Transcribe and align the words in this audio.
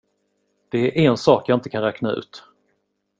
Det 0.69 1.05
är 1.05 1.11
en 1.11 1.17
sak 1.17 1.49
jag 1.49 1.57
inte 1.57 1.69
kan 1.69 1.83
räkna 1.83 2.11
ut. 2.11 2.43